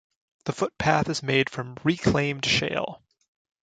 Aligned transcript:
The 0.45 0.51
footpath 0.53 1.09
is 1.09 1.21
made 1.21 1.47
from 1.47 1.77
reclaimed 1.83 2.43
shale. 2.43 3.03